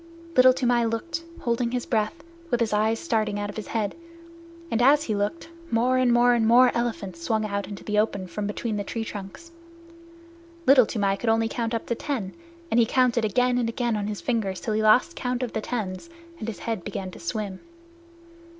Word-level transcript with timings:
Little 0.35 0.51
Toomai 0.51 0.83
looked, 0.85 1.25
holding 1.41 1.69
his 1.69 1.85
breath, 1.85 2.23
with 2.49 2.59
his 2.59 2.73
eyes 2.73 2.97
starting 2.99 3.39
out 3.39 3.51
of 3.51 3.55
his 3.55 3.67
head, 3.67 3.93
and 4.71 4.81
as 4.81 5.03
he 5.03 5.13
looked, 5.13 5.49
more 5.69 5.99
and 5.99 6.11
more 6.11 6.33
and 6.33 6.47
more 6.47 6.71
elephants 6.73 7.21
swung 7.21 7.45
out 7.45 7.67
into 7.67 7.83
the 7.83 7.99
open 7.99 8.25
from 8.25 8.47
between 8.47 8.77
the 8.77 8.83
tree 8.83 9.05
trunks. 9.05 9.51
Little 10.65 10.87
Toomai 10.87 11.17
could 11.17 11.29
only 11.29 11.47
count 11.47 11.75
up 11.75 11.85
to 11.85 11.93
ten, 11.93 12.33
and 12.71 12.79
he 12.79 12.85
counted 12.87 13.23
again 13.25 13.59
and 13.59 13.69
again 13.69 13.95
on 13.95 14.07
his 14.07 14.21
fingers 14.21 14.59
till 14.59 14.73
he 14.73 14.81
lost 14.81 15.15
count 15.15 15.43
of 15.43 15.53
the 15.53 15.61
tens, 15.61 16.09
and 16.39 16.47
his 16.47 16.57
head 16.65 16.83
began 16.83 17.11
to 17.11 17.19
swim. 17.19 17.59